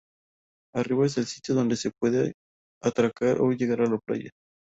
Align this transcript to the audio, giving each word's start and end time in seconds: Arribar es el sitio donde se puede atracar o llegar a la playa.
Arribar 0.73 1.05
es 1.05 1.19
el 1.19 1.27
sitio 1.27 1.53
donde 1.53 1.75
se 1.75 1.91
puede 1.91 2.33
atracar 2.83 3.39
o 3.39 3.51
llegar 3.51 3.81
a 3.81 3.85
la 3.85 3.99
playa. 4.03 4.31